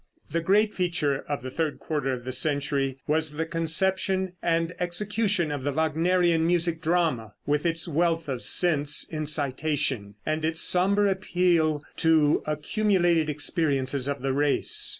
[0.31, 5.51] The great feature of the third quarter of the century was the conception and execution
[5.51, 11.83] of the Wagnerian music drama, with its wealth of sense incitation and its somber appeal
[11.97, 14.89] to accumulated experiences of the race.